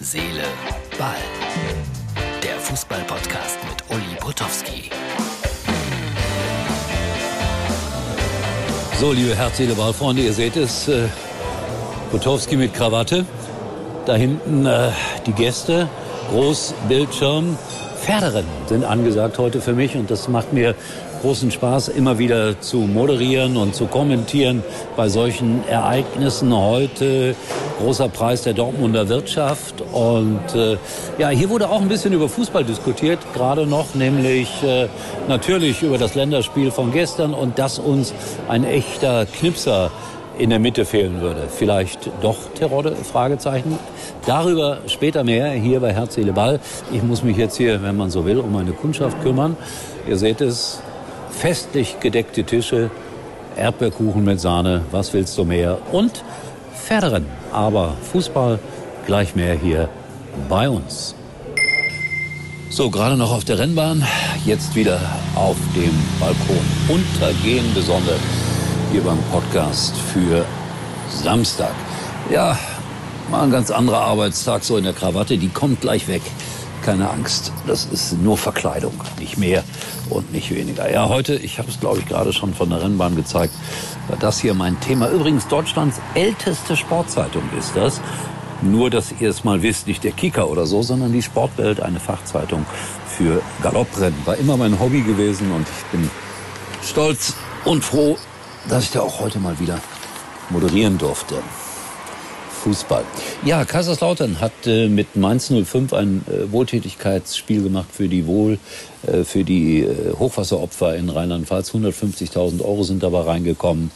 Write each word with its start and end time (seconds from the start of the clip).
Seele, 0.00 0.44
Ball. 0.96 1.16
Der 2.40 2.56
Fußball-Podcast 2.60 3.58
mit 3.68 3.82
Uli 3.90 4.14
Potowski. 4.20 4.90
So, 9.00 9.12
liebe 9.12 9.34
Herz, 9.34 9.56
Seele, 9.56 9.74
Ball, 9.74 9.92
Freunde, 9.92 10.22
ihr 10.22 10.32
seht 10.32 10.56
es. 10.56 10.86
Äh, 10.86 11.08
Potowski 12.12 12.56
mit 12.56 12.74
Krawatte. 12.74 13.26
Da 14.06 14.14
hinten 14.14 14.66
äh, 14.66 14.92
die 15.26 15.32
Gäste. 15.32 15.88
Großbildschirm. 16.30 17.58
Pferderennen 17.98 18.48
sind 18.66 18.84
angesagt 18.84 19.38
heute 19.38 19.60
für 19.60 19.72
mich 19.72 19.96
und 19.96 20.10
das 20.10 20.28
macht 20.28 20.52
mir 20.52 20.74
großen 21.20 21.50
Spaß, 21.50 21.88
immer 21.88 22.18
wieder 22.18 22.60
zu 22.60 22.78
moderieren 22.78 23.56
und 23.56 23.74
zu 23.74 23.86
kommentieren 23.86 24.62
bei 24.96 25.08
solchen 25.08 25.66
Ereignissen. 25.68 26.56
Heute 26.56 27.34
großer 27.78 28.08
Preis 28.08 28.42
der 28.42 28.54
Dortmunder 28.54 29.08
Wirtschaft. 29.08 29.82
Und 29.92 30.54
äh, 30.54 30.76
ja, 31.18 31.28
hier 31.28 31.50
wurde 31.50 31.68
auch 31.68 31.80
ein 31.80 31.88
bisschen 31.88 32.12
über 32.12 32.28
Fußball 32.28 32.64
diskutiert, 32.64 33.18
gerade 33.34 33.66
noch, 33.66 33.94
nämlich 33.94 34.48
äh, 34.62 34.88
natürlich 35.28 35.82
über 35.82 35.98
das 35.98 36.14
Länderspiel 36.14 36.70
von 36.70 36.92
gestern 36.92 37.34
und 37.34 37.58
dass 37.58 37.78
uns 37.78 38.14
ein 38.48 38.64
echter 38.64 39.26
Knipser 39.26 39.90
in 40.38 40.50
der 40.50 40.58
Mitte 40.58 40.84
fehlen 40.84 41.20
würde. 41.20 41.48
Vielleicht 41.48 42.10
doch 42.22 42.36
Terodde? 42.54 42.94
Fragezeichen. 42.94 43.78
Darüber 44.24 44.78
später 44.86 45.24
mehr 45.24 45.50
hier 45.50 45.80
bei 45.80 45.92
Herz, 45.92 46.14
Seele, 46.14 46.32
Ball. 46.32 46.60
Ich 46.92 47.02
muss 47.02 47.22
mich 47.22 47.36
jetzt 47.36 47.56
hier, 47.56 47.82
wenn 47.82 47.96
man 47.96 48.10
so 48.10 48.24
will, 48.24 48.38
um 48.38 48.52
meine 48.52 48.72
Kundschaft 48.72 49.20
kümmern. 49.22 49.56
Ihr 50.08 50.16
seht 50.16 50.40
es, 50.40 50.80
festlich 51.30 52.00
gedeckte 52.00 52.44
Tische, 52.44 52.90
Erdbeerkuchen 53.56 54.24
mit 54.24 54.40
Sahne, 54.40 54.82
was 54.92 55.12
willst 55.12 55.36
du 55.36 55.44
mehr? 55.44 55.78
Und 55.92 56.24
Pferderennen. 56.74 57.28
Aber 57.52 57.94
Fußball 58.12 58.58
gleich 59.06 59.34
mehr 59.34 59.54
hier 59.54 59.88
bei 60.48 60.68
uns. 60.68 61.14
So, 62.70 62.90
gerade 62.90 63.16
noch 63.16 63.32
auf 63.32 63.44
der 63.44 63.58
Rennbahn, 63.58 64.06
jetzt 64.44 64.76
wieder 64.76 65.00
auf 65.34 65.56
dem 65.74 65.90
Balkon. 66.20 66.60
Untergehende 66.88 67.82
Sonne 67.82 68.14
hier 68.92 69.02
beim 69.02 69.18
Podcast 69.30 69.94
für 69.96 70.46
Samstag. 71.10 71.74
Ja, 72.30 72.58
mal 73.30 73.42
ein 73.42 73.50
ganz 73.50 73.70
anderer 73.70 74.00
Arbeitstag 74.00 74.64
so 74.64 74.78
in 74.78 74.84
der 74.84 74.94
Krawatte, 74.94 75.36
die 75.36 75.48
kommt 75.48 75.82
gleich 75.82 76.08
weg. 76.08 76.22
Keine 76.82 77.10
Angst, 77.10 77.52
das 77.66 77.84
ist 77.86 78.18
nur 78.22 78.38
Verkleidung, 78.38 78.94
nicht 79.18 79.36
mehr 79.36 79.62
und 80.08 80.32
nicht 80.32 80.54
weniger. 80.54 80.90
Ja, 80.90 81.08
heute, 81.08 81.34
ich 81.34 81.58
habe 81.58 81.68
es 81.68 81.80
glaube 81.80 81.98
ich 81.98 82.06
gerade 82.06 82.32
schon 82.32 82.54
von 82.54 82.70
der 82.70 82.80
Rennbahn 82.82 83.14
gezeigt, 83.14 83.52
war 84.08 84.16
das 84.18 84.38
hier 84.38 84.54
mein 84.54 84.80
Thema. 84.80 85.10
Übrigens, 85.10 85.48
Deutschlands 85.48 86.00
älteste 86.14 86.76
Sportzeitung 86.76 87.42
ist 87.58 87.76
das. 87.76 88.00
Nur, 88.62 88.90
dass 88.90 89.12
ihr 89.20 89.28
es 89.28 89.44
mal 89.44 89.62
wisst, 89.62 89.86
nicht 89.86 90.02
der 90.02 90.12
Kicker 90.12 90.48
oder 90.48 90.66
so, 90.66 90.82
sondern 90.82 91.12
die 91.12 91.22
Sportwelt, 91.22 91.80
eine 91.80 92.00
Fachzeitung 92.00 92.64
für 93.06 93.42
Galopprennen. 93.62 94.18
War 94.24 94.36
immer 94.36 94.56
mein 94.56 94.80
Hobby 94.80 95.02
gewesen 95.02 95.52
und 95.52 95.66
ich 95.68 95.84
bin 95.92 96.10
stolz 96.82 97.34
und 97.64 97.84
froh, 97.84 98.16
dass 98.68 98.84
ich 98.84 98.90
da 98.90 99.00
auch 99.00 99.20
heute 99.20 99.38
mal 99.38 99.58
wieder 99.58 99.80
moderieren 100.50 100.98
durfte. 100.98 101.36
Fußball. 102.62 103.04
Ja, 103.44 103.64
Kaiserslautern 103.64 104.40
hat 104.40 104.66
äh, 104.66 104.88
mit 104.88 105.14
Mainz 105.16 105.48
05 105.48 105.92
ein 105.92 106.24
äh, 106.26 106.50
Wohltätigkeitsspiel 106.50 107.62
gemacht 107.62 107.88
für 107.92 108.08
die 108.08 108.26
Wohl, 108.26 108.58
äh, 109.06 109.22
für 109.24 109.44
die 109.44 109.82
äh, 109.82 110.12
Hochwasseropfer 110.18 110.96
in 110.96 111.08
Rheinland-Pfalz. 111.08 111.70
150.000 111.70 112.60
Euro 112.62 112.82
sind 112.82 113.02
dabei 113.02 113.20
reingekommen. 113.20 113.90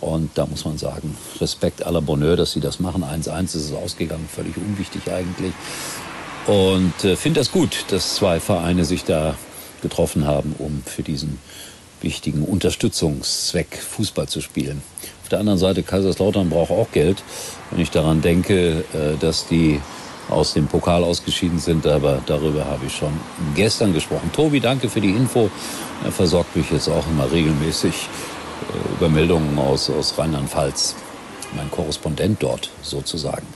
Und 0.00 0.30
da 0.34 0.46
muss 0.46 0.64
man 0.64 0.78
sagen, 0.78 1.16
Respekt 1.40 1.86
à 1.86 1.90
la 1.90 2.00
Bonheur, 2.00 2.36
dass 2.36 2.52
sie 2.52 2.60
das 2.60 2.80
machen. 2.80 3.04
1-1 3.04 3.44
ist 3.44 3.54
es 3.54 3.72
ausgegangen, 3.72 4.28
völlig 4.32 4.56
unwichtig 4.56 5.02
eigentlich. 5.12 5.52
Und 6.46 7.04
äh, 7.04 7.16
finde 7.16 7.40
das 7.40 7.52
gut, 7.52 7.84
dass 7.90 8.16
zwei 8.16 8.40
Vereine 8.40 8.84
sich 8.84 9.04
da 9.04 9.36
getroffen 9.82 10.26
haben, 10.26 10.54
um 10.58 10.82
für 10.84 11.02
diesen 11.02 11.38
wichtigen 12.02 12.44
Unterstützungszweck 12.44 13.78
Fußball 13.78 14.28
zu 14.28 14.40
spielen. 14.40 14.82
Auf 15.22 15.28
der 15.28 15.40
anderen 15.40 15.58
Seite, 15.58 15.82
Kaiserslautern 15.82 16.50
braucht 16.50 16.70
auch 16.70 16.90
Geld. 16.92 17.22
Wenn 17.70 17.80
ich 17.80 17.90
daran 17.90 18.20
denke, 18.20 18.84
äh, 18.92 19.16
dass 19.20 19.46
die 19.46 19.80
aus 20.28 20.54
dem 20.54 20.66
Pokal 20.66 21.02
ausgeschieden 21.04 21.58
sind, 21.58 21.86
aber 21.86 22.20
darüber 22.26 22.64
habe 22.64 22.86
ich 22.86 22.94
schon 22.94 23.12
gestern 23.54 23.92
gesprochen. 23.92 24.30
Tobi, 24.32 24.60
danke 24.60 24.88
für 24.88 25.00
die 25.00 25.10
Info. 25.10 25.50
Er 26.04 26.12
versorgt 26.12 26.56
mich 26.56 26.70
jetzt 26.70 26.88
auch 26.88 27.06
immer 27.08 27.30
regelmäßig 27.30 27.92
äh, 27.92 28.94
über 28.94 29.08
Meldungen 29.08 29.58
aus, 29.58 29.90
aus 29.90 30.16
Rheinland-Pfalz. 30.16 30.94
Mein 31.56 31.70
Korrespondent 31.70 32.42
dort 32.42 32.70
sozusagen. 32.82 33.46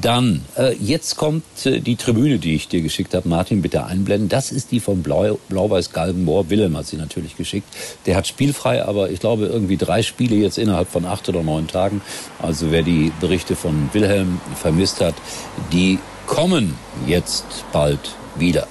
Dann, 0.00 0.44
äh, 0.56 0.74
jetzt 0.74 1.16
kommt 1.16 1.44
äh, 1.64 1.80
die 1.80 1.96
Tribüne, 1.96 2.38
die 2.38 2.54
ich 2.54 2.68
dir 2.68 2.82
geschickt 2.82 3.14
habe. 3.14 3.28
Martin, 3.28 3.62
bitte 3.62 3.84
einblenden. 3.84 4.28
Das 4.28 4.52
ist 4.52 4.72
die 4.72 4.80
von 4.80 5.02
Blau, 5.02 5.38
Blau-Weiß-Galgenmoor. 5.48 6.50
Willem 6.50 6.76
hat 6.76 6.86
sie 6.86 6.96
natürlich 6.96 7.36
geschickt. 7.36 7.68
Der 8.04 8.16
hat 8.16 8.26
spielfrei, 8.26 8.84
aber 8.84 9.10
ich 9.10 9.20
glaube 9.20 9.46
irgendwie 9.46 9.76
drei 9.76 10.02
Spiele 10.02 10.36
jetzt 10.36 10.58
innerhalb 10.58 10.88
von 10.88 11.04
acht 11.04 11.28
oder 11.28 11.42
neun 11.42 11.68
Tagen. 11.68 12.02
Also 12.40 12.70
wer 12.70 12.82
die 12.82 13.12
Berichte 13.20 13.56
von 13.56 13.88
Wilhelm 13.92 14.40
vermisst 14.60 15.00
hat, 15.00 15.14
die 15.72 15.98
kommen 16.26 16.74
jetzt 17.06 17.44
bald 17.72 18.16
wieder. 18.36 18.66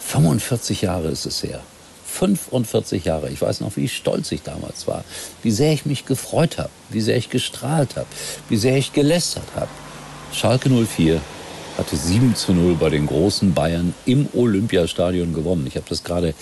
45 0.00 0.82
Jahre 0.82 1.08
ist 1.08 1.26
es 1.26 1.42
her. 1.42 1.60
45 2.06 3.04
Jahre. 3.04 3.30
Ich 3.30 3.40
weiß 3.40 3.60
noch, 3.60 3.76
wie 3.76 3.88
stolz 3.88 4.32
ich 4.32 4.42
damals 4.42 4.86
war. 4.86 5.04
Wie 5.42 5.50
sehr 5.50 5.72
ich 5.72 5.86
mich 5.86 6.04
gefreut 6.04 6.58
habe. 6.58 6.70
Wie 6.88 7.00
sehr 7.00 7.16
ich 7.16 7.30
gestrahlt 7.30 7.96
habe. 7.96 8.08
Wie 8.48 8.56
sehr 8.56 8.76
ich 8.76 8.92
gelästert 8.92 9.44
habe. 9.54 9.68
Schalke 10.32 10.68
04 10.68 11.20
hatte 11.76 11.96
7 11.96 12.34
zu 12.34 12.52
0 12.52 12.74
bei 12.74 12.90
den 12.90 13.06
großen 13.06 13.54
Bayern 13.54 13.94
im 14.04 14.28
Olympiastadion 14.34 15.32
gewonnen. 15.32 15.66
Ich 15.66 15.76
habe 15.76 15.86
das 15.88 16.04
gerade 16.04 16.34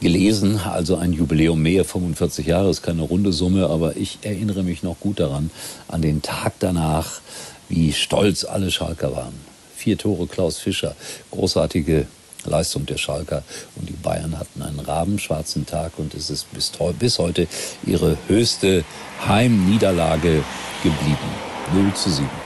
gelesen, 0.00 0.58
also 0.58 0.96
ein 0.96 1.12
Jubiläum 1.12 1.60
mehr, 1.62 1.84
45 1.84 2.46
Jahre 2.46 2.70
ist 2.70 2.82
keine 2.82 3.02
runde 3.02 3.32
Summe, 3.32 3.68
aber 3.68 3.96
ich 3.96 4.18
erinnere 4.22 4.62
mich 4.62 4.82
noch 4.82 5.00
gut 5.00 5.20
daran, 5.20 5.50
an 5.88 6.02
den 6.02 6.20
Tag 6.20 6.54
danach, 6.58 7.20
wie 7.68 7.92
stolz 7.92 8.44
alle 8.44 8.70
Schalker 8.70 9.16
waren. 9.16 9.34
Vier 9.74 9.96
Tore 9.96 10.26
Klaus 10.26 10.58
Fischer, 10.58 10.94
großartige 11.30 12.06
Leistung 12.44 12.86
der 12.86 12.98
Schalker 12.98 13.42
und 13.76 13.88
die 13.88 13.94
Bayern 13.94 14.38
hatten 14.38 14.62
einen 14.62 14.80
rabenschwarzen 14.80 15.66
Tag 15.66 15.92
und 15.98 16.14
es 16.14 16.30
ist 16.30 16.52
bis, 16.52 16.72
bis 16.98 17.18
heute 17.18 17.48
ihre 17.84 18.16
höchste 18.28 18.84
Heimniederlage 19.26 20.44
geblieben. 20.82 21.16
0 21.74 21.94
zu 21.94 22.10
7. 22.10 22.45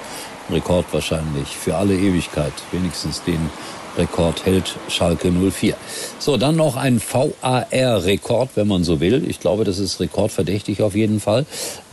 Rekord 0.52 0.86
wahrscheinlich 0.92 1.48
für 1.48 1.76
alle 1.76 1.94
Ewigkeit. 1.94 2.52
Wenigstens 2.72 3.22
den 3.22 3.50
Rekord 3.96 4.44
hält 4.46 4.76
Schalke 4.88 5.30
04. 5.30 5.74
So, 6.18 6.36
dann 6.36 6.56
noch 6.56 6.76
ein 6.76 7.00
VAR-Rekord, 7.00 8.50
wenn 8.54 8.68
man 8.68 8.84
so 8.84 9.00
will. 9.00 9.28
Ich 9.28 9.40
glaube, 9.40 9.64
das 9.64 9.78
ist 9.78 10.00
rekordverdächtig 10.00 10.82
auf 10.82 10.94
jeden 10.94 11.20
Fall. 11.20 11.46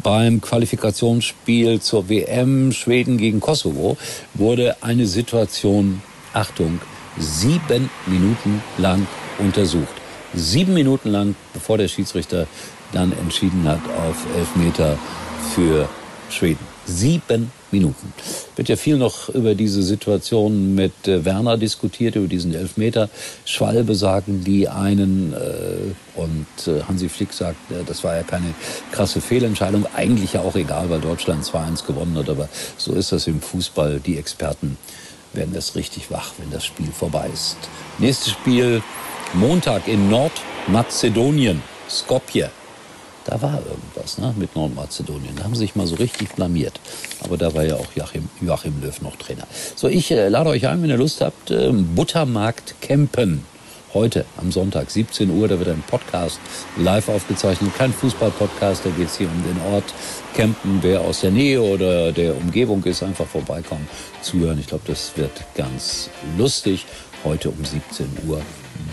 Beim 0.04 0.42
Qualifikationsspiel 0.42 1.82
zur 1.82 2.10
WM 2.10 2.72
Schweden 2.72 3.18
gegen 3.18 3.40
Kosovo 3.40 3.98
wurde 4.34 4.78
eine 4.82 5.08
Situation, 5.08 6.02
Achtung, 6.34 6.80
sieben 7.18 7.90
Minuten 8.06 8.62
lang 8.78 9.08
untersucht. 9.40 9.88
Sieben 10.34 10.74
Minuten 10.74 11.10
lang, 11.10 11.36
bevor 11.54 11.78
der 11.78 11.88
Schiedsrichter 11.88 12.48
dann 12.94 13.12
entschieden 13.14 13.68
hat 13.68 13.82
auf 14.08 14.26
Elfmeter 14.38 14.98
für 15.54 15.90
Schweden. 16.30 16.77
Sieben 16.88 17.52
Minuten. 17.72 18.14
Wird 18.56 18.70
ja 18.70 18.78
viel 18.78 18.98
noch 18.98 19.28
über 19.30 19.56
diese 19.56 19.84
Situation 19.84 20.74
mit 20.74 21.08
äh, 21.08 21.26
Werner 21.26 21.58
diskutiert, 21.58 22.16
über 22.16 22.28
diesen 22.28 22.54
Elfmeter. 22.54 23.10
Schwalbe 23.44 23.94
sagen 23.94 24.44
die 24.46 24.70
einen 24.70 25.34
äh, 25.34 26.20
und 26.20 26.48
äh, 26.66 26.84
Hansi 26.84 27.10
Flick 27.10 27.34
sagt, 27.34 27.72
äh, 27.72 27.84
das 27.86 28.06
war 28.06 28.16
ja 28.16 28.24
keine 28.24 28.54
krasse 28.94 29.20
Fehlentscheidung. 29.20 29.86
Eigentlich 29.96 30.34
ja 30.34 30.42
auch 30.42 30.56
egal, 30.56 30.90
weil 30.90 31.02
Deutschland 31.02 31.44
2-1 31.44 31.86
gewonnen 31.86 32.18
hat. 32.18 32.30
Aber 32.30 32.48
so 32.78 32.94
ist 32.94 33.12
das 33.12 33.28
im 33.28 33.42
Fußball. 33.42 34.00
Die 34.00 34.18
Experten 34.18 34.78
werden 35.34 35.54
das 35.54 35.76
richtig 35.76 36.10
wach, 36.10 36.32
wenn 36.38 36.52
das 36.52 36.64
Spiel 36.64 36.92
vorbei 36.92 37.30
ist. 37.34 37.58
Nächstes 38.00 38.32
Spiel 38.32 38.82
Montag 39.34 39.90
in 39.90 40.10
Nordmazedonien, 40.10 41.62
Skopje. 41.90 42.50
Da 43.28 43.42
war 43.42 43.60
irgendwas 43.70 44.18
ne, 44.18 44.34
mit 44.38 44.56
Nordmazedonien. 44.56 45.36
Da 45.36 45.44
haben 45.44 45.54
sie 45.54 45.60
sich 45.60 45.76
mal 45.76 45.86
so 45.86 45.96
richtig 45.96 46.30
blamiert. 46.30 46.80
Aber 47.20 47.38
da 47.38 47.54
war 47.54 47.66
ja 47.66 47.76
auch 47.76 47.92
Joachim, 47.94 48.30
Joachim 48.42 48.82
Löw 48.82 49.02
noch 49.02 49.18
Trainer. 49.18 49.46
So, 49.76 49.90
ich 49.90 50.10
äh, 50.12 50.30
lade 50.30 50.50
euch 50.50 50.66
ein, 50.66 50.82
wenn 50.82 50.90
ihr 50.90 50.98
Lust 50.98 51.20
habt, 51.20 51.52
äh, 51.52 51.72
Buttermarkt 51.72 52.76
campen. 52.82 53.44
Heute 53.94 54.26
am 54.38 54.52
Sonntag, 54.52 54.92
17 54.92 55.30
Uhr, 55.30 55.48
da 55.48 55.60
wird 55.60 55.70
ein 55.70 55.84
Podcast 55.86 56.40
live 56.78 57.10
aufgezeichnet. 57.10 57.76
Kein 57.78 57.92
Fußball-Podcast, 57.92 58.86
da 58.86 58.90
geht 58.92 59.08
es 59.08 59.18
hier 59.18 59.28
um 59.28 59.44
den 59.44 59.74
Ort 59.74 59.94
Campen. 60.34 60.80
Wer 60.82 61.02
aus 61.02 61.22
der 61.22 61.32
Nähe 61.32 61.62
oder 61.62 62.14
der 62.14 62.36
Umgebung 62.38 62.84
ist, 62.86 63.04
einfach 63.04 63.26
vorbeikommen, 63.26 63.88
zuhören. 64.22 64.60
Ich 64.60 64.68
glaube, 64.68 64.84
das 64.88 65.18
wird 65.18 65.32
ganz 65.56 66.10
lustig. 66.38 66.86
Heute 67.26 67.50
um 67.50 67.64
17 67.64 68.08
Uhr 68.28 68.42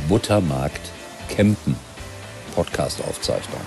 Buttermarkt 0.09 0.81
campen. 1.29 1.77
Podcast-Aufzeichnung. 2.55 3.61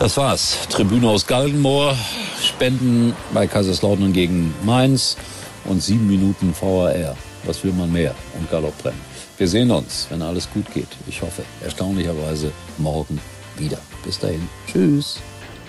Das 0.00 0.16
war's. 0.16 0.58
Tribüne 0.70 1.08
aus 1.08 1.26
Galgenmoor, 1.26 1.96
Spenden 2.42 3.14
bei 3.32 3.46
Kaiserslautern 3.46 4.12
gegen 4.12 4.52
Mainz 4.64 5.16
und 5.66 5.82
sieben 5.82 6.08
Minuten 6.08 6.54
VAR. 6.60 7.16
Was 7.44 7.62
will 7.62 7.72
man 7.72 7.92
mehr? 7.92 8.14
Und 8.38 8.50
Galopprennen. 8.50 8.98
Wir 9.38 9.46
sehen 9.48 9.70
uns, 9.70 10.06
wenn 10.10 10.22
alles 10.22 10.48
gut 10.52 10.72
geht. 10.74 10.88
Ich 11.06 11.22
hoffe, 11.22 11.42
erstaunlicherweise 11.62 12.50
morgen 12.78 13.20
wieder. 13.56 13.78
Bis 14.04 14.18
dahin. 14.18 14.48
Tschüss. 14.70 15.20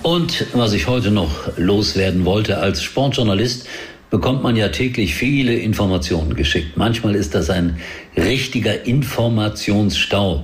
Und 0.01 0.47
was 0.53 0.73
ich 0.73 0.87
heute 0.87 1.11
noch 1.11 1.57
loswerden 1.57 2.25
wollte 2.25 2.57
als 2.57 2.81
Sportjournalist, 2.83 3.67
bekommt 4.09 4.43
man 4.43 4.55
ja 4.55 4.69
täglich 4.69 5.15
viele 5.15 5.55
Informationen 5.55 6.35
geschickt. 6.35 6.77
Manchmal 6.77 7.15
ist 7.15 7.35
das 7.35 7.49
ein 7.49 7.77
richtiger 8.15 8.85
Informationsstau. 8.85 10.43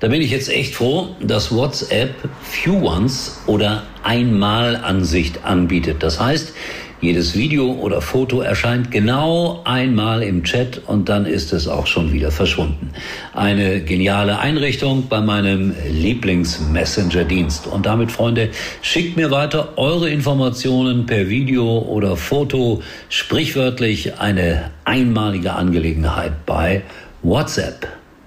Da 0.00 0.08
bin 0.08 0.22
ich 0.22 0.30
jetzt 0.30 0.48
echt 0.48 0.74
froh, 0.74 1.16
dass 1.20 1.52
WhatsApp 1.52 2.14
Few 2.42 2.86
Ones 2.86 3.40
oder 3.46 3.82
Einmalansicht 4.08 5.44
anbietet. 5.44 6.02
Das 6.02 6.18
heißt, 6.18 6.54
jedes 7.00 7.36
Video 7.36 7.72
oder 7.74 8.00
Foto 8.00 8.40
erscheint 8.40 8.90
genau 8.90 9.60
einmal 9.64 10.22
im 10.22 10.42
Chat 10.42 10.80
und 10.86 11.08
dann 11.08 11.26
ist 11.26 11.52
es 11.52 11.68
auch 11.68 11.86
schon 11.86 12.12
wieder 12.12 12.32
verschwunden. 12.32 12.90
Eine 13.34 13.80
geniale 13.82 14.40
Einrichtung 14.40 15.06
bei 15.08 15.20
meinem 15.20 15.74
Lieblings-Messenger-Dienst. 15.88 17.66
Und 17.66 17.86
damit, 17.86 18.10
Freunde, 18.10 18.48
schickt 18.82 19.16
mir 19.16 19.30
weiter 19.30 19.74
eure 19.76 20.08
Informationen 20.08 21.06
per 21.06 21.28
Video 21.28 21.78
oder 21.78 22.16
Foto. 22.16 22.82
Sprichwörtlich 23.10 24.18
eine 24.18 24.70
einmalige 24.84 25.52
Angelegenheit 25.52 26.46
bei 26.46 26.82
WhatsApp. 27.22 27.97